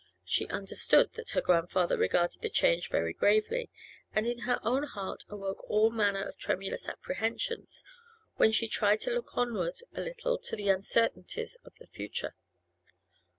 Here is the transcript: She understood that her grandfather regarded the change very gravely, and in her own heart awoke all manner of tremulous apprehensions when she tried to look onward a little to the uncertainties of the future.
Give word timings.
She 0.25 0.47
understood 0.47 1.13
that 1.13 1.29
her 1.37 1.41
grandfather 1.41 1.95
regarded 1.95 2.41
the 2.41 2.49
change 2.49 2.89
very 2.89 3.13
gravely, 3.13 3.69
and 4.15 4.25
in 4.25 4.39
her 4.49 4.59
own 4.63 4.81
heart 4.81 5.25
awoke 5.29 5.63
all 5.69 5.91
manner 5.91 6.23
of 6.23 6.39
tremulous 6.39 6.89
apprehensions 6.89 7.83
when 8.35 8.51
she 8.51 8.67
tried 8.67 8.99
to 9.01 9.11
look 9.11 9.37
onward 9.37 9.75
a 9.93 10.01
little 10.01 10.39
to 10.39 10.55
the 10.55 10.69
uncertainties 10.69 11.55
of 11.63 11.75
the 11.77 11.85
future. 11.85 12.33